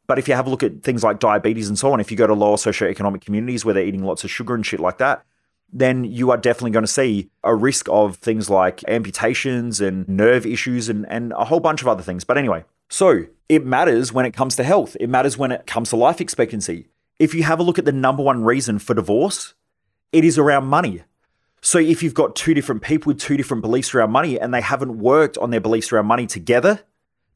[0.08, 2.18] But if you have a look at things like diabetes and so on, if you
[2.18, 5.24] go to lower socioeconomic communities where they're eating lots of sugar and shit like that,
[5.72, 10.46] then you are definitely going to see a risk of things like amputations and nerve
[10.46, 12.24] issues and, and a whole bunch of other things.
[12.24, 15.90] But anyway, so it matters when it comes to health, it matters when it comes
[15.92, 16.90] to life expectancy.
[17.20, 19.54] If you have a look at the number one reason for divorce,
[20.12, 21.04] it is around money.
[21.62, 24.62] So if you've got two different people with two different beliefs around money and they
[24.62, 26.82] haven't worked on their beliefs around money together,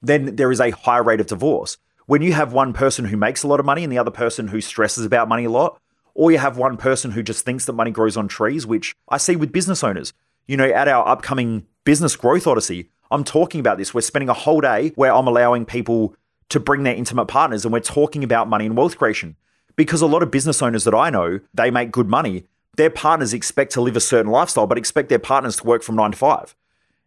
[0.01, 1.77] then there is a high rate of divorce.
[2.07, 4.47] When you have one person who makes a lot of money and the other person
[4.47, 5.79] who stresses about money a lot,
[6.15, 9.17] or you have one person who just thinks that money grows on trees, which I
[9.17, 10.13] see with business owners.
[10.47, 13.93] You know, at our upcoming business growth odyssey, I'm talking about this.
[13.93, 16.15] We're spending a whole day where I'm allowing people
[16.49, 19.35] to bring their intimate partners and we're talking about money and wealth creation.
[19.75, 22.45] Because a lot of business owners that I know, they make good money.
[22.77, 25.95] Their partners expect to live a certain lifestyle, but expect their partners to work from
[25.95, 26.55] nine to five.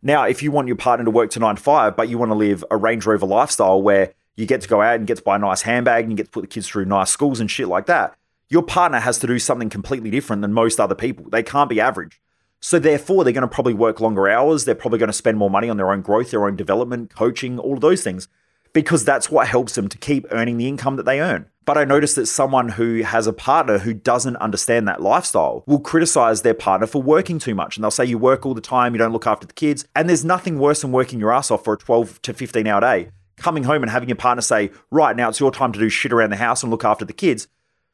[0.02, 2.31] Now, if you want your partner to work to nine to five, but you want
[2.31, 5.22] to live a Range Rover lifestyle where you get to go out and get to
[5.22, 7.50] buy a nice handbag and you get to put the kids through nice schools and
[7.50, 8.16] shit like that,
[8.48, 11.28] your partner has to do something completely different than most other people.
[11.28, 12.20] They can't be average.
[12.61, 14.64] So, therefore, they're going to probably work longer hours.
[14.64, 17.59] They're probably going to spend more money on their own growth, their own development, coaching,
[17.59, 18.26] all of those things,
[18.72, 21.50] because that's what helps them to keep earning the income that they earn.
[21.68, 25.81] But I noticed that someone who has a partner who doesn't understand that lifestyle will
[25.81, 27.76] criticize their partner for working too much.
[27.76, 29.87] And they'll say, You work all the time, you don't look after the kids.
[29.94, 32.81] And there's nothing worse than working your ass off for a 12 to 15 hour
[32.81, 33.11] day.
[33.37, 36.11] Coming home and having your partner say, Right now, it's your time to do shit
[36.11, 37.48] around the house and look after the kids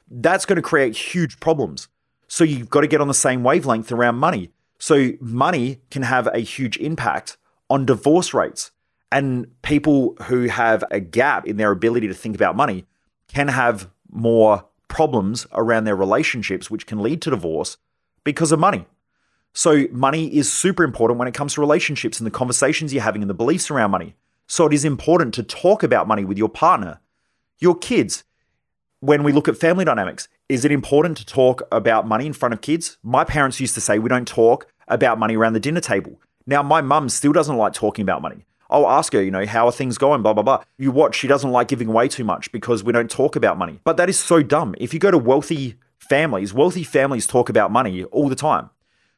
[0.09, 1.89] that's going to create huge problems.
[2.29, 4.51] So you've got to get on the same wavelength around money.
[4.79, 8.71] So money can have a huge impact on divorce rates.
[9.11, 12.85] And people who have a gap in their ability to think about money
[13.35, 17.77] can have more problems around their relationships, which can lead to divorce
[18.23, 18.87] because of money.
[19.53, 23.23] So, money is super important when it comes to relationships and the conversations you're having
[23.23, 24.15] and the beliefs around money.
[24.47, 27.01] So, it is important to talk about money with your partner,
[27.61, 28.25] your kids
[29.05, 32.55] when we look at family dynamics, is it important to talk about money in front
[32.55, 32.97] of kids?
[33.03, 36.19] My parents used to say we don't talk about money around the dinner table.
[36.47, 38.47] Now, my mum still doesn't like talking about money.
[38.71, 40.65] I'll ask her, you know, how are things going, blah, blah, blah.
[40.79, 43.81] You watch, she doesn't like giving away too much because we don't talk about money.
[43.85, 44.75] But that is so dumb.
[44.79, 48.71] If you go to wealthy families, wealthy families talk about money all the time.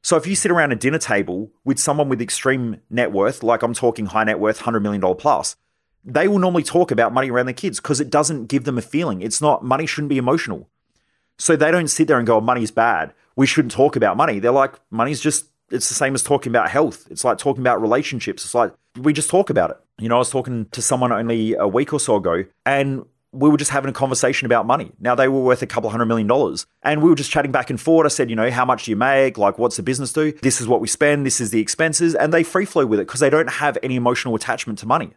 [0.03, 3.63] So if you sit around a dinner table with someone with extreme net worth, like
[3.63, 5.57] I'm talking high net worth, $100 million plus,
[6.05, 8.83] they will normally talk about money around their kids because it doesn't give them a
[8.83, 9.21] feeling.
[9.21, 10.69] It's not, money shouldn't be emotional.
[11.39, 13.13] So they don't sit there and go, oh, money's bad.
[13.35, 14.39] We shouldn't talk about money.
[14.39, 17.09] They're like, money's just, it's the same as talking about health.
[17.11, 18.45] It's like talking about relationships.
[18.45, 19.77] It's like, we just talk about it.
[19.99, 23.51] You know, I was talking to someone only a week or so ago and we
[23.51, 24.93] were just having a conversation about money.
[24.99, 26.67] Now they were worth a couple hundred million dollars.
[26.83, 28.07] And we were just chatting back and forth.
[28.07, 29.37] I said, you know, how much do you make?
[29.37, 30.33] Like, what's the business do?
[30.43, 31.27] This is what we spend.
[31.27, 32.15] This is the expenses.
[32.15, 35.13] And they free flow with it because they don't have any emotional attachment to money.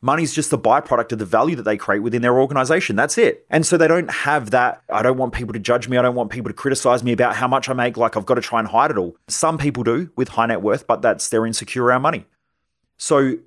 [0.00, 2.94] Money's just the byproduct of the value that they create within their organization.
[2.94, 3.46] That's it.
[3.48, 4.82] And so they don't have that.
[4.92, 5.96] I don't want people to judge me.
[5.96, 7.96] I don't want people to criticize me about how much I make.
[7.96, 9.16] Like I've got to try and hide it all.
[9.28, 12.26] Some people do with high net worth, but that's they're insecure around money.
[12.96, 13.38] So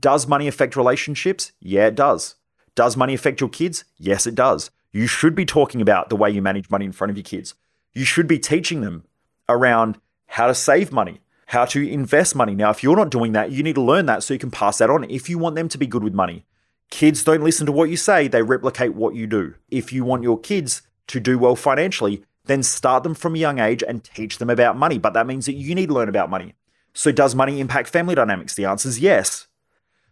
[0.00, 1.52] does money affect relationships?
[1.60, 2.36] Yeah, it does.
[2.74, 3.84] Does money affect your kids?
[3.98, 4.70] Yes, it does.
[4.92, 7.54] You should be talking about the way you manage money in front of your kids.
[7.92, 9.04] You should be teaching them
[9.48, 12.54] around how to save money, how to invest money.
[12.54, 14.78] Now, if you're not doing that, you need to learn that so you can pass
[14.78, 16.44] that on if you want them to be good with money.
[16.90, 19.54] Kids don't listen to what you say, they replicate what you do.
[19.70, 23.58] If you want your kids to do well financially, then start them from a young
[23.58, 24.98] age and teach them about money.
[24.98, 26.54] But that means that you need to learn about money.
[26.94, 28.54] So, does money impact family dynamics?
[28.54, 29.46] The answer is yes.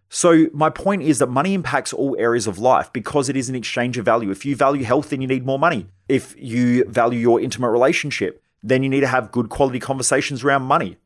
[0.09, 3.55] So, my point is that money impacts all areas of life because it is an
[3.55, 4.31] exchange of value.
[4.31, 5.87] If you value health, then you need more money.
[6.09, 10.63] If you value your intimate relationship, then you need to have good quality conversations around
[10.63, 10.99] money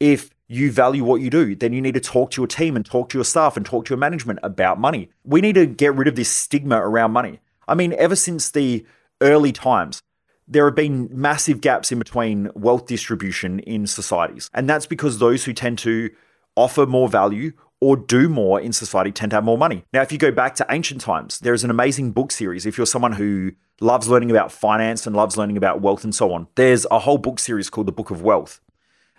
[0.00, 2.84] if you value what you do, then you need to talk to your team and
[2.84, 5.10] talk to your staff and talk to your management about money.
[5.24, 7.40] We need to get rid of this stigma around money.
[7.66, 8.86] I mean, ever since the
[9.20, 10.02] early times,
[10.48, 14.50] there have been massive gaps in between wealth distribution in societies.
[14.54, 16.10] And that's because those who tend to
[16.54, 19.84] offer more value or do more in society tend to have more money.
[19.92, 22.64] Now, if you go back to ancient times, there's an amazing book series.
[22.64, 26.32] If you're someone who loves learning about finance and loves learning about wealth and so
[26.32, 28.60] on, there's a whole book series called The Book of Wealth.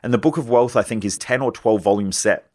[0.01, 2.49] And the Book of Wealth, I think, is 10 or 12 volume set.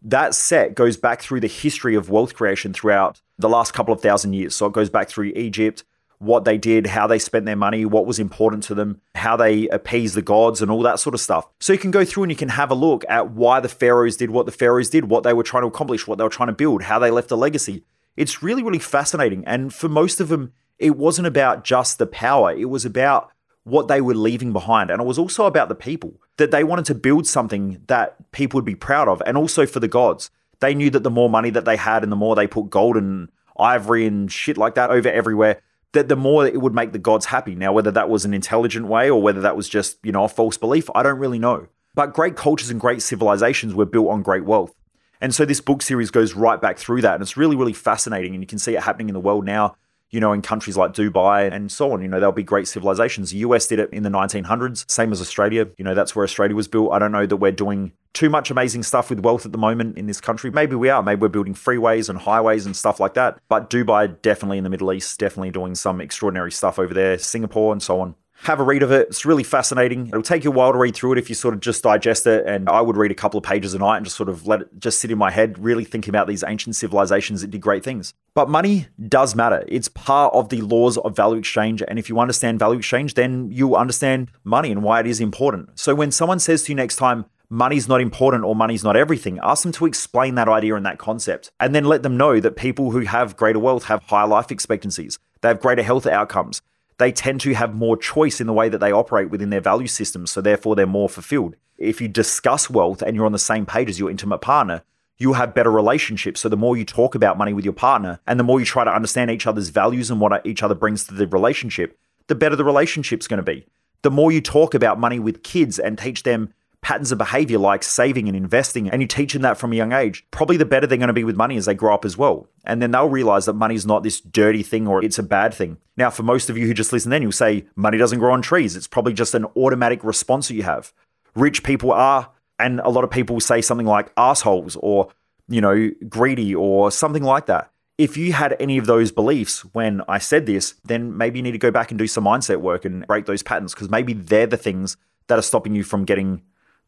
[0.00, 4.00] That set goes back through the history of wealth creation throughout the last couple of
[4.00, 4.54] thousand years.
[4.54, 5.84] So it goes back through Egypt,
[6.22, 9.68] what they did, how they spent their money, what was important to them, how they
[9.68, 11.48] appeased the gods, and all that sort of stuff.
[11.58, 14.16] So you can go through and you can have a look at why the pharaohs
[14.16, 16.46] did what the pharaohs did, what they were trying to accomplish, what they were trying
[16.46, 17.82] to build, how they left a legacy.
[18.16, 19.44] It's really, really fascinating.
[19.46, 23.30] And for most of them, it wasn't about just the power, it was about
[23.64, 24.90] what they were leaving behind.
[24.90, 28.58] And it was also about the people, that they wanted to build something that people
[28.58, 30.30] would be proud of, and also for the gods.
[30.60, 32.96] They knew that the more money that they had and the more they put gold
[32.96, 35.60] and ivory and shit like that over everywhere,
[35.92, 37.54] that the more it would make the gods happy.
[37.54, 40.28] Now, whether that was an intelligent way or whether that was just, you know, a
[40.28, 41.68] false belief, I don't really know.
[41.94, 44.74] But great cultures and great civilizations were built on great wealth.
[45.20, 47.14] And so this book series goes right back through that.
[47.14, 48.34] And it's really, really fascinating.
[48.34, 49.76] And you can see it happening in the world now,
[50.12, 52.02] you know, in countries like Dubai and so on.
[52.02, 53.30] You know, there'll be great civilizations.
[53.30, 55.66] The US did it in the 1900s, same as Australia.
[55.78, 56.92] You know, that's where Australia was built.
[56.92, 59.96] I don't know that we're doing too much amazing stuff with wealth at the moment
[59.96, 60.50] in this country.
[60.50, 61.02] Maybe we are.
[61.02, 63.38] Maybe we're building freeways and highways and stuff like that.
[63.48, 67.16] But Dubai, definitely in the Middle East, definitely doing some extraordinary stuff over there.
[67.18, 68.14] Singapore and so on.
[68.42, 69.06] Have a read of it.
[69.06, 70.08] It's really fascinating.
[70.08, 72.26] It'll take you a while to read through it if you sort of just digest
[72.26, 72.44] it.
[72.44, 74.62] And I would read a couple of pages a night and just sort of let
[74.62, 77.84] it just sit in my head, really thinking about these ancient civilizations that did great
[77.84, 78.14] things.
[78.34, 79.62] But money does matter.
[79.68, 81.84] It's part of the laws of value exchange.
[81.86, 85.78] And if you understand value exchange, then you understand money and why it is important.
[85.78, 89.38] So when someone says to you next time, money's not important or money's not everything,
[89.40, 91.52] ask them to explain that idea and that concept.
[91.60, 95.20] And then let them know that people who have greater wealth have higher life expectancies,
[95.42, 96.60] they have greater health outcomes.
[96.98, 99.86] They tend to have more choice in the way that they operate within their value
[99.86, 101.56] systems, so therefore they're more fulfilled.
[101.78, 104.82] If you discuss wealth and you're on the same page as your intimate partner,
[105.18, 106.40] you'll have better relationships.
[106.40, 108.84] So the more you talk about money with your partner and the more you try
[108.84, 112.56] to understand each other's values and what each other brings to the relationship, the better
[112.56, 113.66] the relationship's going to be.
[114.02, 116.52] The more you talk about money with kids and teach them
[116.82, 119.92] patterns of behavior like saving and investing, and you teach them that from a young
[119.92, 122.18] age, probably the better they're going to be with money as they grow up as
[122.18, 122.48] well.
[122.64, 125.54] And then they'll realize that money is not this dirty thing or it's a bad
[125.54, 125.78] thing.
[125.96, 128.42] Now, for most of you who just listen, then you'll say money doesn't grow on
[128.42, 128.76] trees.
[128.76, 130.92] It's probably just an automatic response that you have.
[131.36, 135.08] Rich people are, and a lot of people say something like assholes or,
[135.48, 137.70] you know, greedy or something like that.
[137.96, 141.52] If you had any of those beliefs when I said this, then maybe you need
[141.52, 144.46] to go back and do some mindset work and break those patterns because maybe they're
[144.46, 144.96] the things
[145.28, 146.42] that are stopping you from getting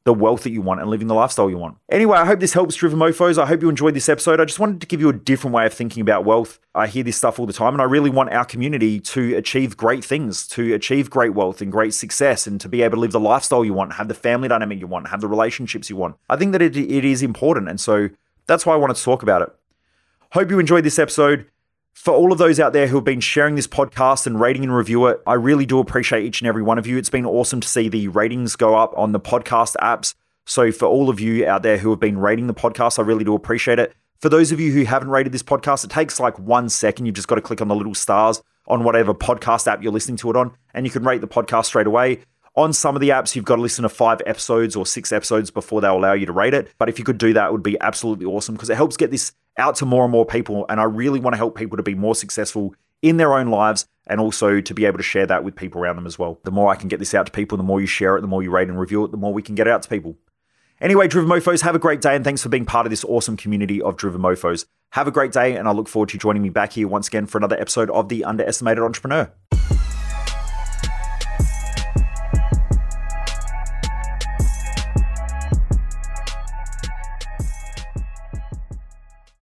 [0.04, 1.78] the wealth that you want and living the lifestyle you want.
[1.90, 3.38] Anyway, I hope this helps, Driven Mofos.
[3.38, 4.38] I hope you enjoyed this episode.
[4.38, 6.58] I just wanted to give you a different way of thinking about wealth.
[6.74, 9.76] I hear this stuff all the time, and I really want our community to achieve
[9.76, 13.12] great things, to achieve great wealth and great success, and to be able to live
[13.12, 16.16] the lifestyle you want, have the family dynamic you want, have the relationships you want.
[16.28, 18.10] I think that it, it is important, and so
[18.46, 19.48] that's why I wanted to talk about it.
[20.32, 21.46] Hope you enjoyed this episode.
[21.94, 24.74] For all of those out there who have been sharing this podcast and rating and
[24.74, 26.98] review it, I really do appreciate each and every one of you.
[26.98, 30.14] It's been awesome to see the ratings go up on the podcast apps.
[30.44, 33.22] So, for all of you out there who have been rating the podcast, I really
[33.24, 33.94] do appreciate it.
[34.20, 37.07] For those of you who haven't rated this podcast, it takes like one second.
[37.07, 40.16] You've just got to click on the little stars on whatever podcast app you're listening
[40.18, 42.18] to it on, and you can rate the podcast straight away.
[42.56, 45.50] On some of the apps, you've got to listen to five episodes or six episodes
[45.50, 46.70] before they'll allow you to rate it.
[46.78, 49.10] But if you could do that, it would be absolutely awesome because it helps get
[49.10, 50.64] this out to more and more people.
[50.68, 53.86] And I really want to help people to be more successful in their own lives
[54.06, 56.38] and also to be able to share that with people around them as well.
[56.44, 58.28] The more I can get this out to people, the more you share it, the
[58.28, 60.16] more you rate and review it, the more we can get out to people.
[60.80, 63.36] Anyway, Driven Mofos, have a great day and thanks for being part of this awesome
[63.36, 64.66] community of Driven Mofos.
[64.90, 67.26] Have a great day, and I look forward to joining me back here once again
[67.26, 69.32] for another episode of The Underestimated Entrepreneur.